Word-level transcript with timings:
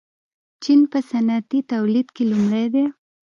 چین 0.63 0.79
په 0.91 0.99
صنعتي 1.09 1.59
تولید 1.71 2.07
کې 2.15 2.23
لومړی 2.31 2.65
دی. 2.73 2.85